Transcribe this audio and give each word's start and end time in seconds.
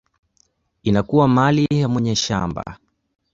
inakuwa 0.83 1.27
mali 1.27 1.67
ya 1.71 1.87
mwenye 1.89 2.15
shamba. 2.15 2.77